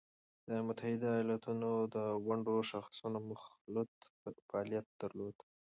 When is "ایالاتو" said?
1.15-1.51